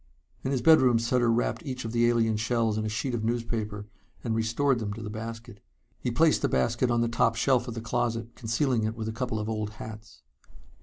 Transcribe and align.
In 0.43 0.49
his 0.49 0.63
bedroom 0.63 0.97
Sutter 0.97 1.31
wrapped 1.31 1.61
each 1.63 1.85
of 1.85 1.91
the 1.91 2.09
alien 2.09 2.35
shells 2.35 2.75
in 2.75 2.83
a 2.83 2.89
sheet 2.89 3.13
of 3.13 3.23
newspaper 3.23 3.85
and 4.23 4.33
restored 4.35 4.79
them 4.79 4.91
to 4.95 5.03
the 5.03 5.11
basket. 5.11 5.59
He 5.99 6.09
placed 6.09 6.41
the 6.41 6.49
basket 6.49 6.89
on 6.89 7.01
the 7.01 7.07
top 7.07 7.35
shelf 7.35 7.67
of 7.67 7.75
the 7.75 7.81
closet, 7.81 8.33
concealing 8.33 8.83
it 8.83 8.95
with 8.95 9.07
a 9.07 9.11
couple 9.13 9.37
of 9.39 9.47
old 9.47 9.73
hats. 9.73 10.23